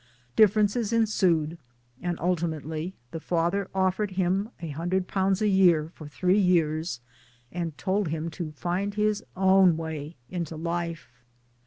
Differences 0.35 0.91
ensued, 0.91 1.59
and 2.01 2.19
ultimately 2.19 2.95
the 3.11 3.19
father 3.19 3.69
offered 3.75 4.09
him 4.09 4.49
100 4.59 5.05
a 5.43 5.47
year 5.47 5.91
for 5.93 6.07
three 6.07 6.39
years, 6.39 7.01
and 7.51 7.77
told 7.77 8.07
him 8.07 8.31
to 8.31 8.49
find 8.51 8.95
his 8.95 9.23
own 9.37 9.77
way 9.77 10.15
into 10.27 10.55
life. 10.55 11.21